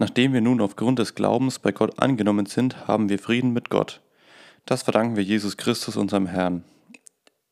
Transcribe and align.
Nachdem 0.00 0.32
wir 0.32 0.40
nun 0.40 0.62
aufgrund 0.62 0.98
des 0.98 1.14
Glaubens 1.14 1.58
bei 1.58 1.72
Gott 1.72 1.98
angenommen 1.98 2.46
sind, 2.46 2.88
haben 2.88 3.10
wir 3.10 3.18
Frieden 3.18 3.52
mit 3.52 3.68
Gott. 3.68 4.00
Das 4.64 4.82
verdanken 4.82 5.14
wir 5.14 5.22
Jesus 5.22 5.58
Christus, 5.58 5.98
unserem 5.98 6.26
Herrn. 6.26 6.64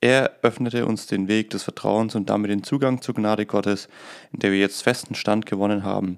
Er 0.01 0.33
öffnete 0.41 0.87
uns 0.87 1.07
den 1.07 1.29
Weg 1.29 1.51
des 1.51 1.63
Vertrauens 1.63 2.15
und 2.15 2.31
damit 2.31 2.51
den 2.51 2.63
Zugang 2.63 3.03
zur 3.03 3.15
Gnade 3.15 3.45
Gottes, 3.45 3.91
in 4.33 4.39
der 4.39 4.51
wir 4.51 4.59
jetzt 4.59 4.83
festen 4.83 5.15
Stand 5.15 5.45
gewonnen 5.45 5.85
haben. 5.85 6.17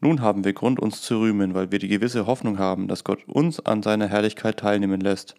Nun 0.00 0.20
haben 0.20 0.44
wir 0.44 0.52
Grund, 0.52 0.80
uns 0.80 1.00
zu 1.00 1.18
rühmen, 1.18 1.54
weil 1.54 1.72
wir 1.72 1.78
die 1.78 1.88
gewisse 1.88 2.26
Hoffnung 2.26 2.58
haben, 2.58 2.86
dass 2.86 3.02
Gott 3.02 3.26
uns 3.26 3.58
an 3.58 3.82
seiner 3.82 4.08
Herrlichkeit 4.08 4.58
teilnehmen 4.58 5.00
lässt. 5.00 5.34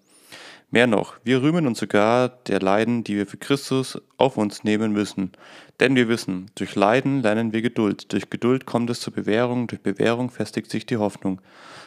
Mehr 0.76 0.88
noch, 0.88 1.14
wir 1.24 1.42
rühmen 1.42 1.68
uns 1.68 1.80
sogar 1.80 2.28
der 2.28 2.60
Leiden, 2.60 3.06
die 3.06 3.16
wir 3.16 3.26
für 3.26 3.38
Christus 3.38 3.98
auf 4.18 4.36
uns 4.36 4.66
nehmen 4.66 4.92
müssen. 4.92 5.32
Denn 5.80 5.96
wir 5.96 6.10
wissen, 6.10 6.52
durch 6.56 6.76
Leiden 6.76 7.22
lernen 7.22 7.54
wir 7.54 7.62
Geduld, 7.62 8.12
durch 8.12 8.30
Geduld 8.30 8.66
kommt 8.66 8.90
es 8.90 9.00
zur 9.00 9.14
Bewährung, 9.14 9.68
durch 9.68 9.82
Bewährung 9.82 10.30
festigt 10.30 10.70
sich 10.70 10.86
die 10.86 10.98
Hoffnung. 10.98 11.40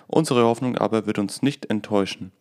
Unsere 0.06 0.44
Hoffnung 0.44 0.78
aber 0.78 1.04
wird 1.04 1.18
uns 1.18 1.42
nicht 1.42 1.66
enttäuschen. 1.66 2.32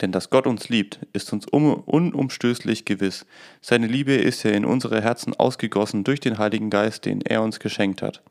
Denn 0.00 0.12
dass 0.12 0.30
Gott 0.30 0.46
uns 0.46 0.68
liebt, 0.68 1.00
ist 1.14 1.32
uns 1.32 1.46
unumstößlich 1.48 2.84
gewiss. 2.84 3.26
Seine 3.60 3.88
Liebe 3.88 4.12
ist 4.12 4.44
ja 4.44 4.52
in 4.52 4.64
unsere 4.64 5.02
Herzen 5.02 5.34
ausgegossen 5.34 6.04
durch 6.04 6.20
den 6.20 6.38
Heiligen 6.38 6.70
Geist, 6.70 7.06
den 7.06 7.22
er 7.22 7.42
uns 7.42 7.58
geschenkt 7.58 8.02
hat. 8.02 8.22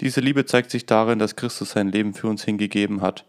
Diese 0.00 0.20
Liebe 0.20 0.44
zeigt 0.44 0.72
sich 0.72 0.86
darin, 0.86 1.20
dass 1.20 1.36
Christus 1.36 1.70
sein 1.70 1.92
Leben 1.92 2.14
für 2.14 2.26
uns 2.26 2.42
hingegeben 2.42 3.00
hat. 3.00 3.26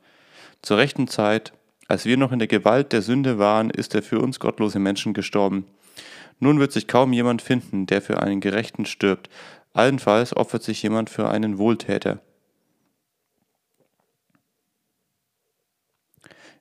Zur 0.64 0.78
rechten 0.78 1.08
Zeit, 1.08 1.54
als 1.92 2.06
wir 2.06 2.16
noch 2.16 2.32
in 2.32 2.40
der 2.40 2.48
Gewalt 2.48 2.94
der 2.94 3.02
Sünde 3.02 3.38
waren, 3.38 3.70
ist 3.70 3.94
er 3.94 4.02
für 4.02 4.20
uns 4.22 4.40
gottlose 4.40 4.80
Menschen 4.80 5.14
gestorben. 5.14 5.66
Nun 6.40 6.58
wird 6.58 6.72
sich 6.72 6.88
kaum 6.88 7.12
jemand 7.12 7.42
finden, 7.42 7.86
der 7.86 8.02
für 8.02 8.24
einen 8.24 8.40
Gerechten 8.40 8.86
stirbt. 8.86 9.30
Allenfalls 9.74 10.34
opfert 10.36 10.64
sich 10.64 10.82
jemand 10.82 11.10
für 11.10 11.30
einen 11.30 11.58
Wohltäter. 11.58 12.22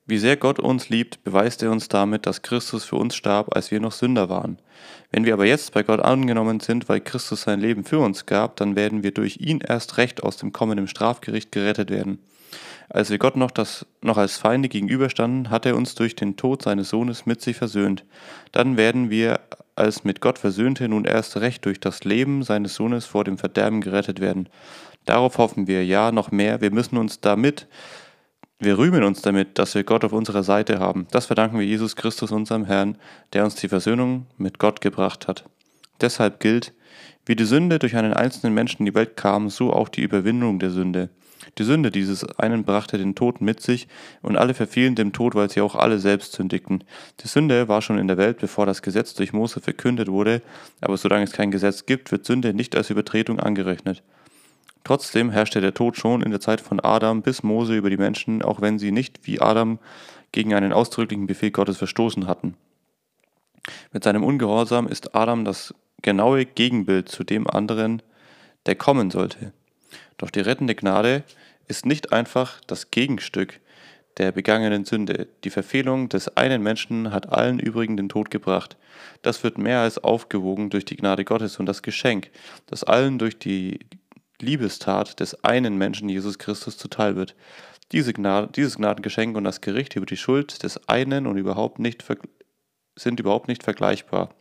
Wie 0.05 0.19
sehr 0.19 0.37
Gott 0.37 0.59
uns 0.59 0.89
liebt, 0.89 1.23
beweist 1.23 1.63
er 1.63 1.71
uns 1.71 1.87
damit, 1.87 2.27
dass 2.27 2.43
Christus 2.43 2.85
für 2.85 2.97
uns 2.97 3.15
starb, 3.15 3.55
als 3.55 3.71
wir 3.71 3.79
noch 3.79 3.93
Sünder 3.93 4.29
waren. 4.29 4.59
Wenn 5.13 5.25
wir 5.25 5.35
aber 5.35 5.47
jetzt 5.47 5.73
bei 5.73 5.85
Gott 5.85 6.01
angenommen 6.01 6.59
sind, 6.59 6.89
weil 6.89 7.01
Christus 7.01 7.43
sein 7.43 7.61
Leben 7.61 7.85
für 7.85 8.01
uns 8.01 8.27
gab, 8.27 8.57
dann 8.57 8.75
werden 8.75 9.05
wir 9.05 9.13
durch 9.13 9.37
ihn 9.37 9.61
erst 9.61 9.97
recht 9.97 10.25
aus 10.25 10.39
dem 10.39 10.53
kommenden 10.53 10.89
Strafgericht 10.89 11.53
gerettet 11.53 11.91
werden. 11.91 12.19
Als 12.89 13.11
wir 13.11 13.19
Gott 13.19 13.37
noch, 13.37 13.51
das, 13.51 13.87
noch 14.03 14.17
als 14.17 14.37
Feinde 14.37 14.69
gegenüberstanden, 14.69 15.51
hat 15.51 15.67
er 15.67 15.77
uns 15.77 15.95
durch 15.95 16.17
den 16.17 16.37
Tod 16.37 16.63
seines 16.63 16.89
Sohnes 16.91 17.27
mit 17.27 17.41
sich 17.41 17.57
versöhnt. 17.57 18.05
Dann 18.53 18.77
werden 18.77 19.11
wir 19.11 19.41
als 19.77 20.05
mit 20.05 20.21
Gott 20.21 20.39
Versöhnte 20.39 20.89
nun 20.89 21.05
erst 21.05 21.37
recht 21.39 21.65
durch 21.65 21.81
das 21.81 22.05
Leben 22.05 22.43
seines 22.43 22.75
Sohnes 22.75 23.07
vor 23.07 23.25
dem 23.25 23.39
Verderben 23.39 23.81
gerettet 23.81 24.21
werden. 24.21 24.49
Darauf 25.07 25.39
hoffen 25.39 25.67
wir, 25.67 25.85
ja, 25.85 26.13
noch 26.13 26.31
mehr, 26.31 26.61
wir 26.61 26.71
müssen 26.71 26.99
uns 26.99 27.21
damit 27.21 27.67
wir 28.63 28.77
rühmen 28.77 29.05
uns 29.05 29.23
damit, 29.23 29.59
dass 29.59 29.75
wir 29.75 29.85
Gott 29.85 30.05
auf 30.05 30.13
unserer 30.13 30.43
Seite 30.43 30.79
haben. 30.79 31.07
Das 31.11 31.25
verdanken 31.25 31.59
wir 31.59 31.65
Jesus 31.65 31.97
Christus, 31.97 32.31
unserem 32.31 32.67
Herrn, 32.67 32.99
der 33.33 33.45
uns 33.45 33.55
die 33.55 33.69
Versöhnung 33.69 34.27
mit 34.37 34.59
Gott 34.59 34.83
gebracht 34.83 35.29
hat. 35.29 35.45
Deshalb 36.03 36.41
gilt, 36.41 36.75
wie 37.25 37.37
die 37.37 37.47
Sünde 37.47 37.79
durch 37.79 37.97
einen 37.97 38.13
einzelnen 38.13 38.53
Menschen 38.53 38.81
in 38.81 38.87
die 38.87 38.95
Welt 38.95 39.17
kam, 39.17 39.49
so 39.49 39.73
auch 39.73 39.89
die 39.89 40.03
Überwindung 40.03 40.59
der 40.59 40.71
Sünde. 40.71 41.09
Die 41.59 41.65
Sünde 41.65 41.91
dieses 41.91 42.25
einen 42.39 42.65
brachte 42.65 42.99
den 42.99 43.15
Tod 43.15 43.41
mit 43.41 43.61
sich, 43.61 43.89
und 44.23 44.37
alle 44.37 44.55
verfielen 44.55 44.95
dem 44.95 45.13
Tod, 45.13 45.35
weil 45.35 45.51
sie 45.51 45.61
auch 45.61 45.75
alle 45.75 45.99
selbst 45.99 46.33
sündigten. 46.33 46.85
Die 47.21 47.29
Sünde 47.29 47.69
war 47.69 47.83
schon 47.83 47.99
in 47.99 48.09
der 48.09 48.19
Welt, 48.19 48.39
bevor 48.39 48.67
das 48.67 48.83
Gesetz 48.83 49.15
durch 49.15 49.33
Mose 49.33 49.61
verkündet 49.61 50.09
wurde, 50.09 50.43
aber 50.81 50.97
solange 50.97 51.25
es 51.25 51.33
kein 51.33 51.51
Gesetz 51.51 51.87
gibt, 51.87 52.13
wird 52.13 52.25
Sünde 52.25 52.55
nicht 52.55 52.77
als 52.77 52.91
Übertretung 52.91 53.41
angerechnet. 53.41 54.03
Trotzdem 54.85 55.31
herrschte 55.31 55.61
der 55.61 55.75
Tod 55.75 55.97
schon 55.97 56.23
in 56.23 56.31
der 56.31 56.41
Zeit 56.41 56.61
von 56.61 56.81
Adam 56.81 57.23
bis 57.23 57.43
Mose 57.43 57.77
über 57.77 57.91
die 57.91 57.99
Menschen, 57.99 58.43
auch 58.43 58.61
wenn 58.61 58.79
sie 58.79 58.93
nicht 58.93 59.27
wie 59.27 59.41
Adam 59.41 59.79
gegen 60.33 60.55
einen 60.55 60.73
ausdrücklichen 60.73 61.27
Befehl 61.27 61.51
Gottes 61.51 61.77
verstoßen 61.77 62.27
hatten. 62.27 62.55
Mit 63.93 64.05
seinem 64.05 64.25
Ungehorsam 64.25 64.89
ist 64.89 65.15
Adam 65.15 65.45
das 65.45 65.75
genaue 66.03 66.47
Gegenbild 66.47 67.09
zu 67.09 67.25
dem 67.25 67.49
anderen, 67.49 68.03
der 68.67 68.75
kommen 68.75 69.11
sollte. 69.11 69.53
Doch 70.17 70.31
die 70.31 70.41
rettende 70.41 70.75
Gnade 70.75 71.25
ist 71.71 71.87
nicht 71.87 72.13
einfach 72.13 72.61
das 72.67 72.91
Gegenstück 72.91 73.61
der 74.19 74.33
begangenen 74.33 74.85
Sünde. 74.85 75.29
Die 75.45 75.51
Verfehlung 75.51 76.09
des 76.09 76.37
einen 76.37 76.63
Menschen 76.63 77.13
hat 77.13 77.31
allen 77.31 77.61
übrigen 77.61 77.97
den 77.97 78.09
Tod 78.09 78.31
gebracht. 78.31 78.77
Das 79.23 79.45
wird 79.45 79.57
mehr 79.57 79.81
als 79.81 79.99
aufgewogen 79.99 80.69
durch 80.69 80.85
die 80.85 80.97
Gnade 80.97 81.25
Gottes 81.25 81.59
und 81.59 81.67
das 81.67 81.83
Geschenk, 81.83 82.31
das 82.67 82.85
allen 82.85 83.19
durch 83.19 83.39
die 83.39 83.79
Liebestat 84.41 85.21
des 85.21 85.45
einen 85.45 85.79
Menschen 85.79 86.09
Jesus 86.09 86.39
Christus 86.39 86.77
zuteil 86.77 87.15
wird. 87.15 87.37
Diese 87.93 88.13
Gnade, 88.13 88.49
dieses 88.55 88.77
Gnadengeschenk 88.77 89.37
und 89.37 89.45
das 89.45 89.61
Gericht 89.61 89.97
über 89.97 90.07
die 90.07 90.17
Schuld 90.17 90.63
des 90.63 90.89
einen 90.89 91.27
und 91.27 91.37
überhaupt 91.37 91.79
nicht 91.79 92.05
sind 92.97 93.21
überhaupt 93.21 93.49
nicht 93.49 93.63
vergleichbar. 93.63 94.35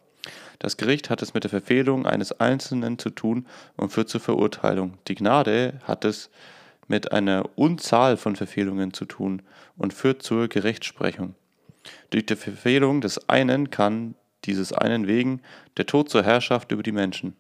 Das 0.58 0.78
Gericht 0.78 1.10
hat 1.10 1.22
es 1.22 1.34
mit 1.34 1.44
der 1.44 1.50
Verfehlung 1.50 2.06
eines 2.06 2.40
Einzelnen 2.40 3.00
zu 3.00 3.12
tun 3.12 3.48
und 3.78 3.92
führt 3.92 4.10
zur 4.10 4.20
Verurteilung. 4.20 4.98
Die 5.08 5.16
Gnade 5.16 5.80
hat 5.84 6.04
es 6.06 6.26
mit 6.26 6.59
einer 7.12 7.50
Unzahl 7.56 8.18
von 8.18 8.36
Verfehlungen 8.36 8.94
zu 8.94 9.06
tun 9.06 9.42
und 9.78 9.94
führt 9.94 10.24
zur 10.24 10.48
Gerechtsprechung. 10.48 11.36
Durch 12.10 12.26
die 12.26 12.36
Verfehlung 12.36 13.02
des 13.02 13.30
einen 13.30 13.70
kann 13.70 14.16
dieses 14.46 14.74
einen 14.74 15.08
wegen 15.08 15.42
der 15.78 15.86
Tod 15.86 16.10
zur 16.10 16.24
Herrschaft 16.24 16.72
über 16.72 16.84
die 16.84 16.92
Menschen. 16.92 17.36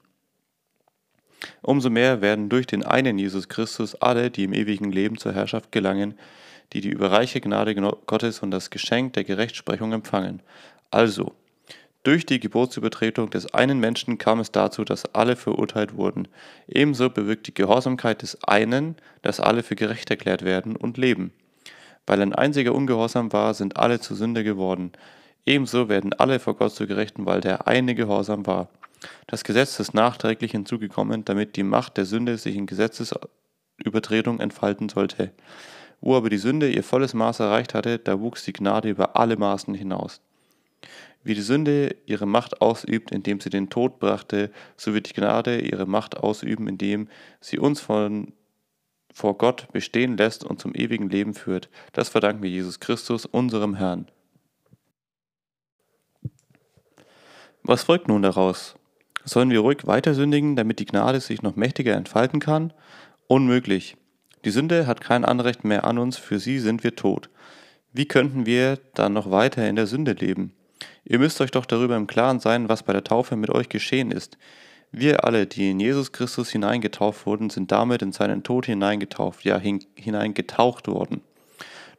Umso 1.61 1.89
mehr 1.89 2.21
werden 2.21 2.49
durch 2.49 2.67
den 2.67 2.83
einen 2.83 3.17
Jesus 3.17 3.47
Christus 3.47 3.95
alle, 3.95 4.29
die 4.29 4.43
im 4.43 4.53
ewigen 4.53 4.91
Leben 4.91 5.17
zur 5.17 5.33
Herrschaft 5.33 5.71
gelangen, 5.71 6.17
die 6.73 6.81
die 6.81 6.89
überreiche 6.89 7.41
Gnade 7.41 7.75
Gottes 8.05 8.41
und 8.41 8.51
das 8.51 8.69
Geschenk 8.69 9.13
der 9.13 9.23
Gerechtsprechung 9.23 9.93
empfangen. 9.93 10.41
Also, 10.91 11.33
durch 12.03 12.25
die 12.25 12.39
Geburtsübertretung 12.39 13.29
des 13.29 13.53
einen 13.53 13.79
Menschen 13.79 14.17
kam 14.17 14.39
es 14.39 14.51
dazu, 14.51 14.85
dass 14.85 15.13
alle 15.13 15.35
verurteilt 15.35 15.95
wurden. 15.95 16.29
Ebenso 16.67 17.09
bewirkt 17.09 17.47
die 17.47 17.53
Gehorsamkeit 17.53 18.21
des 18.21 18.41
einen, 18.43 18.95
dass 19.21 19.41
alle 19.41 19.63
für 19.63 19.75
gerecht 19.75 20.09
erklärt 20.09 20.43
werden 20.45 20.77
und 20.77 20.97
leben. 20.97 21.33
Weil 22.05 22.21
ein 22.21 22.33
einziger 22.33 22.73
ungehorsam 22.73 23.33
war, 23.33 23.53
sind 23.53 23.77
alle 23.77 23.99
zu 23.99 24.15
Sünde 24.15 24.45
geworden. 24.45 24.93
Ebenso 25.45 25.89
werden 25.89 26.13
alle 26.13 26.39
vor 26.39 26.55
Gott 26.55 26.73
zu 26.73 26.87
Gerechten, 26.87 27.25
weil 27.25 27.41
der 27.41 27.67
eine 27.67 27.95
gehorsam 27.95 28.47
war. 28.47 28.69
Das 29.27 29.43
Gesetz 29.43 29.79
ist 29.79 29.93
nachträglich 29.93 30.51
hinzugekommen, 30.51 31.25
damit 31.25 31.57
die 31.57 31.63
Macht 31.63 31.97
der 31.97 32.05
Sünde 32.05 32.37
sich 32.37 32.55
in 32.55 32.65
Gesetzesübertretung 32.65 34.39
entfalten 34.39 34.87
sollte. 34.87 35.31
Wo 36.01 36.15
aber 36.15 36.29
die 36.29 36.37
Sünde 36.37 36.71
ihr 36.71 36.83
volles 36.83 37.13
Maß 37.13 37.41
erreicht 37.41 37.73
hatte, 37.73 37.99
da 37.99 38.21
wuchs 38.21 38.45
die 38.45 38.53
Gnade 38.53 38.89
über 38.89 39.17
alle 39.17 39.35
Maßen 39.35 39.73
hinaus. 39.73 40.21
Wie 41.23 41.35
die 41.35 41.41
Sünde 41.41 41.95
ihre 42.05 42.25
Macht 42.25 42.61
ausübt, 42.61 43.11
indem 43.11 43.39
sie 43.41 43.49
den 43.49 43.69
Tod 43.69 43.99
brachte, 43.99 44.51
so 44.77 44.93
wird 44.93 45.09
die 45.09 45.13
Gnade 45.13 45.59
ihre 45.59 45.85
Macht 45.85 46.17
ausüben, 46.17 46.67
indem 46.67 47.09
sie 47.41 47.59
uns 47.59 47.81
von, 47.81 48.33
vor 49.13 49.37
Gott 49.37 49.71
bestehen 49.73 50.15
lässt 50.17 50.43
und 50.43 50.59
zum 50.59 50.73
ewigen 50.73 51.09
Leben 51.09 51.33
führt. 51.33 51.69
Das 51.91 52.09
verdanken 52.09 52.41
wir 52.41 52.49
Jesus 52.49 52.79
Christus, 52.79 53.25
unserem 53.25 53.75
Herrn. 53.75 54.07
Was 57.63 57.83
folgt 57.83 58.07
nun 58.07 58.21
daraus? 58.21 58.75
Sollen 59.25 59.51
wir 59.51 59.59
ruhig 59.59 59.85
weiter 59.85 60.13
sündigen, 60.13 60.55
damit 60.55 60.79
die 60.79 60.85
Gnade 60.85 61.19
sich 61.19 61.41
noch 61.41 61.55
mächtiger 61.55 61.95
entfalten 61.95 62.39
kann? 62.39 62.73
Unmöglich. 63.27 63.97
Die 64.45 64.51
Sünde 64.51 64.87
hat 64.87 65.01
kein 65.01 65.25
Anrecht 65.25 65.65
mehr 65.65 65.83
an 65.83 65.97
uns, 65.97 66.17
für 66.17 66.39
sie 66.39 66.59
sind 66.59 66.83
wir 66.83 66.95
tot. 66.95 67.29
Wie 67.91 68.05
könnten 68.07 68.45
wir 68.45 68.79
dann 68.93 69.13
noch 69.13 69.29
weiter 69.29 69.67
in 69.67 69.75
der 69.75 69.85
Sünde 69.85 70.13
leben? 70.13 70.53
Ihr 71.05 71.19
müsst 71.19 71.41
euch 71.41 71.51
doch 71.51 71.65
darüber 71.65 71.95
im 71.95 72.07
Klaren 72.07 72.39
sein, 72.39 72.69
was 72.69 72.83
bei 72.83 72.93
der 72.93 73.03
Taufe 73.03 73.35
mit 73.35 73.49
euch 73.49 73.69
geschehen 73.69 74.11
ist. 74.11 74.37
Wir 74.91 75.23
alle, 75.23 75.45
die 75.45 75.69
in 75.71 75.79
Jesus 75.79 76.11
Christus 76.11 76.49
hineingetauft 76.49 77.25
wurden, 77.25 77.49
sind 77.49 77.71
damit 77.71 78.01
in 78.01 78.11
seinen 78.11 78.43
Tod 78.43 78.65
hineingetauft, 78.65 79.43
ja 79.43 79.59
hineingetaucht 79.59 80.87
worden. 80.87 81.21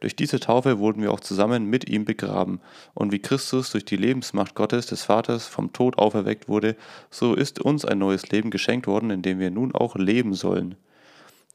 Durch 0.01 0.15
diese 0.15 0.39
Taufe 0.39 0.79
wurden 0.79 1.01
wir 1.03 1.11
auch 1.11 1.19
zusammen 1.19 1.65
mit 1.65 1.87
ihm 1.87 2.05
begraben. 2.05 2.59
Und 2.95 3.11
wie 3.11 3.19
Christus 3.19 3.71
durch 3.71 3.85
die 3.85 3.95
Lebensmacht 3.95 4.55
Gottes 4.55 4.87
des 4.87 5.03
Vaters 5.03 5.47
vom 5.47 5.73
Tod 5.73 5.99
auferweckt 5.99 6.49
wurde, 6.49 6.75
so 7.11 7.35
ist 7.35 7.59
uns 7.61 7.85
ein 7.85 7.99
neues 7.99 8.29
Leben 8.29 8.49
geschenkt 8.49 8.87
worden, 8.87 9.11
in 9.11 9.21
dem 9.21 9.39
wir 9.39 9.51
nun 9.51 9.73
auch 9.75 9.95
leben 9.95 10.33
sollen. 10.33 10.75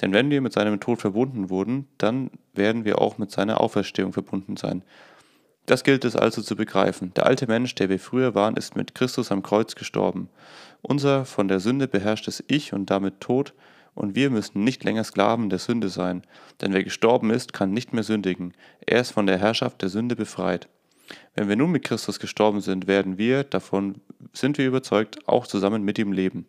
Denn 0.01 0.13
wenn 0.13 0.31
wir 0.31 0.41
mit 0.41 0.53
seinem 0.53 0.79
Tod 0.79 1.01
verbunden 1.01 1.51
wurden, 1.51 1.89
dann 1.99 2.31
werden 2.55 2.85
wir 2.85 3.01
auch 3.01 3.19
mit 3.19 3.33
seiner 3.33 3.61
Auferstehung 3.61 4.13
verbunden 4.13 4.57
sein. 4.57 4.83
Das 5.67 5.83
gilt 5.83 6.05
es 6.05 6.15
also 6.15 6.43
zu 6.43 6.55
begreifen. 6.55 7.13
Der 7.15 7.27
alte 7.27 7.49
Mensch, 7.49 7.75
der 7.75 7.89
wir 7.89 7.99
früher 7.99 8.35
waren, 8.35 8.57
ist 8.57 8.77
mit 8.77 8.95
Christus 8.95 9.33
am 9.33 9.43
Kreuz 9.43 9.75
gestorben. 9.75 10.29
Unser 10.81 11.25
von 11.25 11.49
der 11.49 11.59
Sünde 11.59 11.89
beherrschtes 11.89 12.43
Ich 12.47 12.73
und 12.73 12.89
damit 12.89 13.21
Tod 13.21 13.53
und 13.97 14.15
wir 14.15 14.31
müssen 14.31 14.63
nicht 14.63 14.85
länger 14.85 15.03
Sklaven 15.03 15.51
der 15.51 15.59
Sünde 15.59 15.89
sein, 15.89 16.23
denn 16.61 16.73
wer 16.73 16.85
gestorben 16.85 17.31
ist, 17.31 17.53
kann 17.53 17.73
nicht 17.73 17.93
mehr 17.93 18.05
sündigen. 18.05 18.53
Er 18.87 19.01
ist 19.01 19.11
von 19.11 19.27
der 19.27 19.39
Herrschaft 19.39 19.83
der 19.83 19.89
Sünde 19.89 20.15
befreit. 20.15 20.69
Wenn 21.35 21.49
wir 21.49 21.57
nun 21.57 21.73
mit 21.73 21.85
Christus 21.85 22.21
gestorben 22.21 22.61
sind, 22.61 22.87
werden 22.87 23.19
wir, 23.19 23.43
davon 23.43 24.01
sind 24.33 24.59
wir 24.59 24.67
überzeugt, 24.67 25.27
auch 25.27 25.47
zusammen 25.47 25.83
mit 25.83 25.99
ihm 25.99 26.13
leben. 26.13 26.47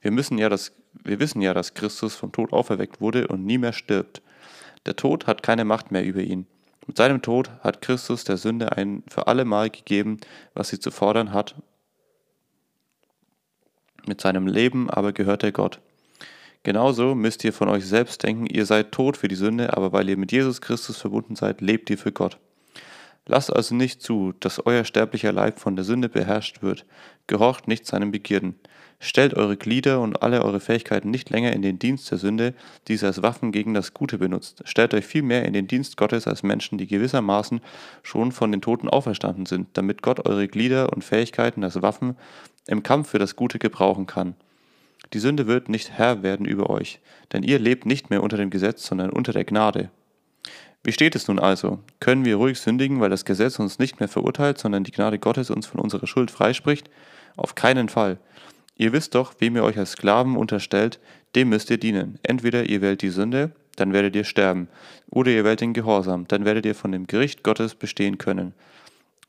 Wir, 0.00 0.10
müssen 0.10 0.38
ja 0.38 0.48
das, 0.48 0.72
wir 1.02 1.18
wissen 1.18 1.40
ja, 1.40 1.54
dass 1.54 1.74
Christus 1.74 2.14
vom 2.14 2.32
Tod 2.32 2.52
auferweckt 2.52 3.00
wurde 3.00 3.28
und 3.28 3.46
nie 3.46 3.58
mehr 3.58 3.72
stirbt. 3.72 4.20
Der 4.86 4.94
Tod 4.94 5.26
hat 5.26 5.42
keine 5.42 5.64
Macht 5.64 5.90
mehr 5.90 6.04
über 6.04 6.20
ihn. 6.20 6.46
Mit 6.86 6.96
seinem 6.98 7.22
Tod 7.22 7.50
hat 7.60 7.80
Christus 7.80 8.24
der 8.24 8.36
Sünde 8.36 8.76
ein 8.76 9.02
für 9.08 9.26
alle 9.26 9.44
Mal 9.44 9.70
gegeben, 9.70 10.18
was 10.54 10.68
sie 10.68 10.78
zu 10.78 10.90
fordern 10.90 11.32
hat. 11.32 11.54
Mit 14.06 14.20
seinem 14.20 14.46
Leben 14.46 14.90
aber 14.90 15.12
gehört 15.12 15.42
er 15.42 15.52
Gott. 15.52 15.80
Genauso 16.62 17.14
müsst 17.14 17.44
ihr 17.44 17.52
von 17.52 17.68
euch 17.68 17.86
selbst 17.86 18.22
denken, 18.22 18.46
ihr 18.46 18.66
seid 18.66 18.92
tot 18.92 19.16
für 19.16 19.28
die 19.28 19.34
Sünde, 19.34 19.76
aber 19.76 19.92
weil 19.92 20.08
ihr 20.08 20.16
mit 20.16 20.32
Jesus 20.32 20.60
Christus 20.60 20.96
verbunden 20.96 21.36
seid, 21.36 21.60
lebt 21.60 21.90
ihr 21.90 21.98
für 21.98 22.12
Gott. 22.12 22.38
Lasst 23.26 23.54
also 23.54 23.74
nicht 23.74 24.02
zu, 24.02 24.34
dass 24.40 24.64
euer 24.66 24.84
sterblicher 24.84 25.32
Leib 25.32 25.58
von 25.58 25.76
der 25.76 25.84
Sünde 25.84 26.08
beherrscht 26.10 26.62
wird. 26.62 26.84
Gehorcht 27.26 27.68
nicht 27.68 27.86
seinen 27.86 28.10
Begierden. 28.10 28.58
Stellt 29.00 29.34
eure 29.34 29.56
Glieder 29.56 30.00
und 30.00 30.22
alle 30.22 30.42
eure 30.42 30.60
Fähigkeiten 30.60 31.10
nicht 31.10 31.30
länger 31.30 31.52
in 31.52 31.62
den 31.62 31.78
Dienst 31.78 32.10
der 32.10 32.18
Sünde, 32.18 32.54
die 32.88 32.96
sie 32.96 33.06
als 33.06 33.22
Waffen 33.22 33.52
gegen 33.52 33.74
das 33.74 33.94
Gute 33.94 34.18
benutzt. 34.18 34.62
Stellt 34.64 34.94
euch 34.94 35.04
vielmehr 35.04 35.44
in 35.44 35.52
den 35.52 35.66
Dienst 35.66 35.96
Gottes 35.96 36.26
als 36.26 36.42
Menschen, 36.42 36.78
die 36.78 36.86
gewissermaßen 36.86 37.60
schon 38.02 38.32
von 38.32 38.50
den 38.50 38.60
Toten 38.60 38.88
auferstanden 38.88 39.46
sind, 39.46 39.68
damit 39.74 40.02
Gott 40.02 40.26
eure 40.26 40.48
Glieder 40.48 40.92
und 40.92 41.04
Fähigkeiten 41.04 41.64
als 41.64 41.82
Waffen 41.82 42.16
im 42.66 42.82
Kampf 42.82 43.10
für 43.10 43.18
das 43.18 43.36
Gute 43.36 43.58
gebrauchen 43.58 44.06
kann. 44.06 44.34
Die 45.12 45.18
Sünde 45.18 45.46
wird 45.46 45.68
nicht 45.68 45.90
Herr 45.90 46.22
werden 46.22 46.46
über 46.46 46.70
euch, 46.70 47.00
denn 47.32 47.42
ihr 47.42 47.58
lebt 47.58 47.86
nicht 47.86 48.10
mehr 48.10 48.22
unter 48.22 48.36
dem 48.36 48.50
Gesetz, 48.50 48.86
sondern 48.86 49.10
unter 49.10 49.32
der 49.32 49.44
Gnade. 49.44 49.90
Wie 50.82 50.92
steht 50.92 51.14
es 51.14 51.28
nun 51.28 51.38
also? 51.38 51.78
Können 51.98 52.24
wir 52.24 52.36
ruhig 52.36 52.58
sündigen, 52.58 53.00
weil 53.00 53.10
das 53.10 53.24
Gesetz 53.24 53.58
uns 53.58 53.78
nicht 53.78 54.00
mehr 54.00 54.08
verurteilt, 54.08 54.58
sondern 54.58 54.84
die 54.84 54.92
Gnade 54.92 55.18
Gottes 55.18 55.50
uns 55.50 55.66
von 55.66 55.80
unserer 55.80 56.06
Schuld 56.06 56.30
freispricht? 56.30 56.90
Auf 57.36 57.54
keinen 57.54 57.88
Fall. 57.88 58.18
Ihr 58.76 58.92
wisst 58.92 59.14
doch, 59.14 59.34
wem 59.38 59.56
ihr 59.56 59.64
euch 59.64 59.78
als 59.78 59.92
Sklaven 59.92 60.36
unterstellt, 60.36 60.98
dem 61.34 61.48
müsst 61.48 61.70
ihr 61.70 61.78
dienen. 61.78 62.18
Entweder 62.22 62.68
ihr 62.68 62.80
wählt 62.80 63.02
die 63.02 63.10
Sünde, 63.10 63.52
dann 63.76 63.92
werdet 63.92 64.16
ihr 64.16 64.24
sterben, 64.24 64.68
oder 65.10 65.30
ihr 65.30 65.44
wählt 65.44 65.60
den 65.60 65.74
Gehorsam, 65.74 66.26
dann 66.28 66.44
werdet 66.44 66.66
ihr 66.66 66.74
von 66.74 66.92
dem 66.92 67.06
Gericht 67.06 67.42
Gottes 67.42 67.74
bestehen 67.74 68.18
können. 68.18 68.54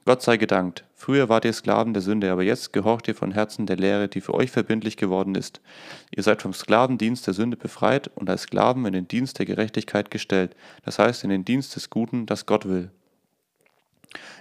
Gott 0.05 0.21
sei 0.21 0.37
gedankt. 0.37 0.83
Früher 0.93 1.29
wart 1.29 1.45
ihr 1.45 1.53
Sklaven 1.53 1.93
der 1.93 2.03
Sünde, 2.03 2.31
aber 2.31 2.43
jetzt 2.43 2.73
gehorcht 2.73 3.07
ihr 3.07 3.15
von 3.15 3.31
Herzen 3.31 3.65
der 3.65 3.77
Lehre, 3.77 4.07
die 4.07 4.21
für 4.21 4.35
euch 4.35 4.51
verbindlich 4.51 4.97
geworden 4.97 5.33
ist. 5.33 5.61
Ihr 6.15 6.21
seid 6.21 6.43
vom 6.43 6.53
Sklavendienst 6.53 7.25
der 7.25 7.33
Sünde 7.33 7.57
befreit 7.57 8.11
und 8.13 8.29
als 8.29 8.43
Sklaven 8.43 8.85
in 8.85 8.93
den 8.93 9.07
Dienst 9.07 9.39
der 9.39 9.47
Gerechtigkeit 9.47 10.11
gestellt, 10.11 10.55
das 10.83 10.99
heißt 10.99 11.23
in 11.23 11.31
den 11.31 11.43
Dienst 11.43 11.75
des 11.75 11.89
Guten, 11.89 12.27
das 12.27 12.45
Gott 12.45 12.65
will. 12.67 12.91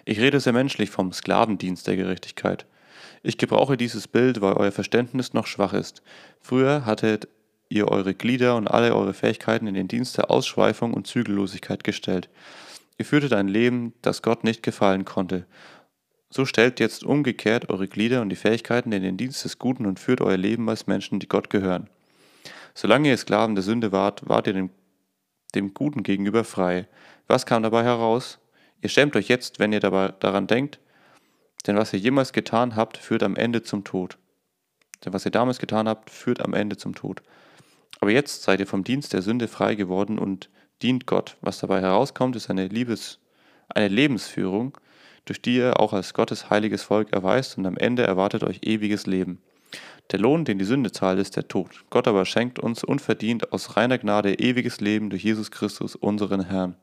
Ich 0.04 0.20
rede 0.20 0.38
sehr 0.38 0.52
menschlich 0.52 0.90
vom 0.90 1.14
Sklavendienst 1.14 1.86
der 1.86 1.96
Gerechtigkeit. 1.96 2.66
Ich 3.26 3.38
gebrauche 3.38 3.78
dieses 3.78 4.06
Bild, 4.06 4.42
weil 4.42 4.52
euer 4.52 4.70
Verständnis 4.70 5.32
noch 5.32 5.46
schwach 5.46 5.72
ist. 5.72 6.02
Früher 6.40 6.84
hattet 6.84 7.26
ihr 7.70 7.88
eure 7.88 8.14
Glieder 8.14 8.54
und 8.54 8.68
alle 8.68 8.94
eure 8.94 9.14
Fähigkeiten 9.14 9.66
in 9.66 9.72
den 9.72 9.88
Dienst 9.88 10.18
der 10.18 10.30
Ausschweifung 10.30 10.92
und 10.92 11.06
Zügellosigkeit 11.06 11.84
gestellt. 11.84 12.28
Ihr 12.98 13.06
führtet 13.06 13.32
ein 13.32 13.48
Leben, 13.48 13.94
das 14.02 14.20
Gott 14.20 14.44
nicht 14.44 14.62
gefallen 14.62 15.06
konnte. 15.06 15.46
So 16.28 16.44
stellt 16.44 16.80
jetzt 16.80 17.02
umgekehrt 17.02 17.70
eure 17.70 17.88
Glieder 17.88 18.20
und 18.20 18.28
die 18.28 18.36
Fähigkeiten 18.36 18.92
in 18.92 19.02
den 19.02 19.16
Dienst 19.16 19.42
des 19.42 19.58
Guten 19.58 19.86
und 19.86 19.98
führt 19.98 20.20
euer 20.20 20.36
Leben 20.36 20.68
als 20.68 20.86
Menschen, 20.86 21.18
die 21.18 21.28
Gott 21.28 21.48
gehören. 21.48 21.88
Solange 22.74 23.08
ihr 23.08 23.16
Sklaven 23.16 23.54
der 23.54 23.64
Sünde 23.64 23.90
wart, 23.90 24.28
wart 24.28 24.48
ihr 24.48 24.52
dem, 24.52 24.68
dem 25.54 25.72
Guten 25.72 26.02
gegenüber 26.02 26.44
frei. 26.44 26.88
Was 27.26 27.46
kam 27.46 27.62
dabei 27.62 27.84
heraus? 27.84 28.38
Ihr 28.82 28.90
schämt 28.90 29.16
euch 29.16 29.28
jetzt, 29.28 29.60
wenn 29.60 29.72
ihr 29.72 29.80
dabei 29.80 30.08
daran 30.20 30.46
denkt, 30.46 30.78
denn 31.66 31.76
was 31.76 31.92
ihr 31.92 31.98
jemals 31.98 32.32
getan 32.32 32.76
habt, 32.76 32.96
führt 32.96 33.22
am 33.22 33.36
Ende 33.36 33.62
zum 33.62 33.84
Tod. 33.84 34.18
Denn 35.04 35.12
was 35.12 35.24
ihr 35.24 35.30
damals 35.30 35.58
getan 35.58 35.88
habt, 35.88 36.10
führt 36.10 36.40
am 36.40 36.54
Ende 36.54 36.76
zum 36.76 36.94
Tod. 36.94 37.22
Aber 38.00 38.10
jetzt 38.10 38.42
seid 38.42 38.60
ihr 38.60 38.66
vom 38.66 38.84
Dienst 38.84 39.12
der 39.12 39.22
Sünde 39.22 39.48
frei 39.48 39.74
geworden 39.74 40.18
und 40.18 40.50
dient 40.82 41.06
Gott. 41.06 41.36
Was 41.40 41.58
dabei 41.58 41.80
herauskommt, 41.80 42.36
ist 42.36 42.50
eine, 42.50 42.68
Liebes, 42.68 43.18
eine 43.68 43.88
Lebensführung, 43.88 44.76
durch 45.24 45.40
die 45.40 45.56
ihr 45.56 45.80
auch 45.80 45.92
als 45.92 46.14
Gottes 46.14 46.50
heiliges 46.50 46.82
Volk 46.82 47.12
erweist 47.12 47.56
und 47.56 47.66
am 47.66 47.76
Ende 47.76 48.02
erwartet 48.02 48.44
euch 48.44 48.60
ewiges 48.62 49.06
Leben. 49.06 49.40
Der 50.10 50.18
Lohn, 50.18 50.44
den 50.44 50.58
die 50.58 50.64
Sünde 50.64 50.92
zahlt, 50.92 51.18
ist 51.18 51.36
der 51.36 51.48
Tod. 51.48 51.84
Gott 51.88 52.06
aber 52.06 52.26
schenkt 52.26 52.58
uns 52.58 52.84
unverdient 52.84 53.52
aus 53.52 53.76
reiner 53.76 53.98
Gnade 53.98 54.38
ewiges 54.38 54.80
Leben 54.80 55.08
durch 55.08 55.24
Jesus 55.24 55.50
Christus, 55.50 55.96
unseren 55.96 56.44
Herrn. 56.44 56.76